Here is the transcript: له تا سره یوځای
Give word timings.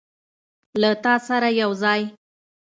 له 0.81 0.91
تا 1.03 1.13
سره 1.27 1.49
یوځای 1.61 2.01